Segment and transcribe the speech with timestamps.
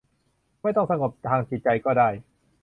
[0.61, 2.09] ไม่ต้องสงบทางจิตใจก็ได้